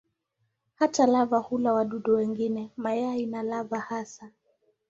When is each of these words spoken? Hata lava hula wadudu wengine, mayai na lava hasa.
Hata 0.75 1.07
lava 1.07 1.37
hula 1.39 1.73
wadudu 1.73 2.15
wengine, 2.15 2.71
mayai 2.77 3.25
na 3.25 3.43
lava 3.43 3.79
hasa. 3.79 4.31